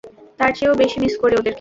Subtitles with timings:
[0.39, 1.49] তার চেয়েও বেশি মিস করি ওদেরকে।